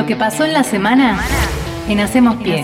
[0.00, 1.20] Lo que pasó en la semana
[1.86, 2.62] en Hacemos Pie.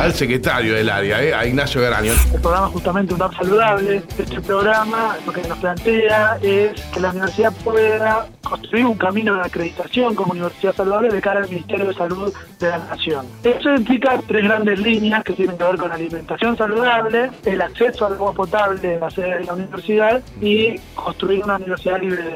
[0.00, 2.14] Al secretario del área, eh, a Ignacio Garanio.
[2.32, 4.02] El programa justamente Un Saludable.
[4.16, 9.42] Este programa lo que nos plantea es que la universidad pueda construir un camino de
[9.42, 13.26] acreditación como universidad saludable de cara al Ministerio de Salud de la Nación.
[13.44, 18.14] Eso implica tres grandes líneas que tienen que ver con alimentación saludable, el acceso al
[18.14, 22.30] agua potable en la sede de la universidad y construir una universidad libre de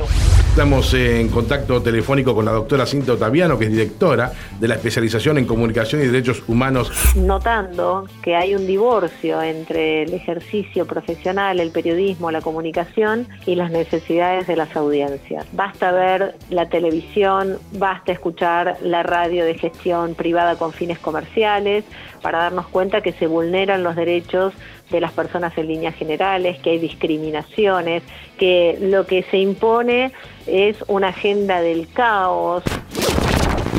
[0.55, 5.37] Estamos en contacto telefónico con la doctora Cinta Otaviano, que es directora de la especialización
[5.39, 6.93] en comunicación y derechos humanos.
[7.17, 13.73] Notando que hay un divorcio entre el ejercicio profesional, el periodismo, la comunicación y las
[13.73, 15.45] necesidades de las audiencias.
[15.55, 21.85] Basta ver la televisión, basta escuchar la radio de gestión privada con fines comerciales
[22.23, 24.55] para darnos cuenta que se vulneran los derechos
[24.91, 28.03] de las personas en líneas generales, que hay discriminaciones,
[28.39, 30.13] que lo que se impone
[30.47, 32.63] es una agenda del caos.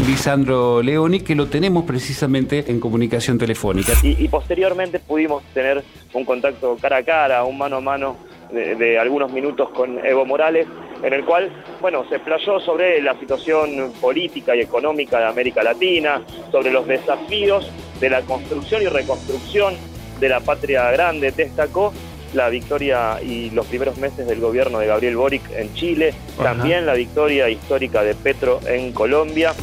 [0.06, 3.94] Lisandro Leoni, que lo tenemos precisamente en comunicación telefónica.
[4.04, 5.84] Y, posteriormente pudimos tener
[6.14, 8.18] un contacto cara a cara, un mano a mano
[8.52, 10.68] de, algunos minutos con Evo Morales,
[11.02, 16.22] en el cual, bueno, se explayó sobre la situación política y económica de América Latina,
[16.52, 19.76] sobre los desafíos de la construcción y reconstrucción
[20.20, 21.32] de la patria grande.
[21.32, 21.94] Destacó
[22.34, 26.94] la victoria y los primeros meses del gobierno de Gabriel Boric en Chile, también la
[26.94, 29.54] victoria histórica de Petro en Colombia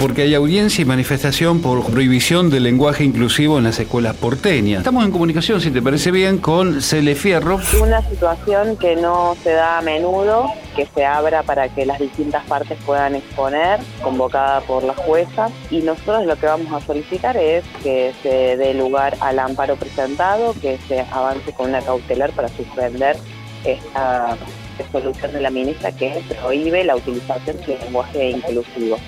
[0.00, 4.78] porque hay audiencia y manifestación por prohibición del lenguaje inclusivo en las escuelas porteñas.
[4.78, 7.60] Estamos en comunicación, si te parece bien, con Cele Fierro.
[7.80, 10.46] Una situación que no se da a menudo,
[10.76, 15.78] que se abra para que las distintas partes puedan exponer, convocada por la jueza, y
[15.80, 20.78] nosotros lo que vamos a solicitar es que se dé lugar al amparo presentado, que
[20.88, 23.16] se avance con una cautelar para suspender
[23.64, 24.36] esta
[24.78, 28.98] resolución de la ministra que prohíbe la utilización del lenguaje inclusivo.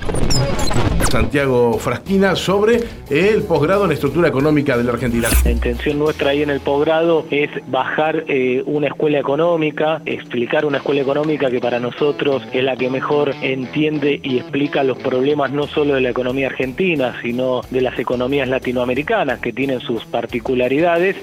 [1.11, 5.29] Santiago Frasquina sobre el posgrado en estructura económica de la Argentina.
[5.45, 10.79] La intención nuestra ahí en el posgrado es bajar eh, una escuela económica, explicar una
[10.79, 15.67] escuela económica que para nosotros es la que mejor entiende y explica los problemas no
[15.67, 21.17] solo de la economía argentina, sino de las economías latinoamericanas que tienen sus particularidades,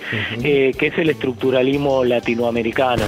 [0.44, 3.04] eh, que es el estructuralismo latinoamericano.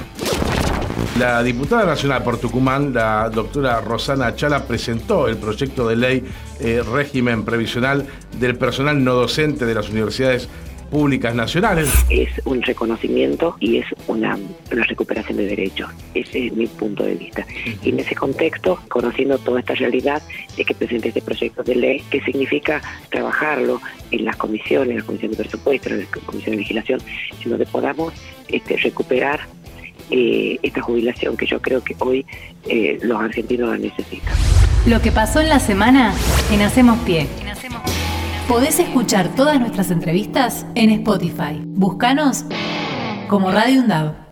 [1.18, 6.22] La diputada nacional por Tucumán, la doctora Rosana Chala, presentó el proyecto de ley
[6.60, 8.06] eh, régimen previsional
[8.38, 10.46] del personal no docente de las universidades
[10.90, 11.88] públicas nacionales.
[12.10, 14.38] Es un reconocimiento y es una,
[14.70, 15.90] recuperación de derechos.
[16.14, 17.46] Ese es mi punto de vista.
[17.82, 20.22] Y en ese contexto, conociendo toda esta realidad,
[20.56, 25.04] es que presente este proyecto de ley que significa trabajarlo en las comisiones, en la
[25.04, 27.00] comisión de presupuesto, en la comisión de legislación,
[27.42, 28.12] en donde podamos
[28.48, 29.40] este, recuperar
[30.10, 32.26] eh, esta jubilación que yo creo que hoy
[32.68, 34.34] eh, los argentinos la necesitan.
[34.86, 36.14] Lo que pasó en la semana
[36.50, 37.26] en Hacemos Pie.
[38.48, 41.60] Podés escuchar todas nuestras entrevistas en Spotify.
[41.64, 42.44] Búscanos
[43.28, 44.25] como Radio UNDAV.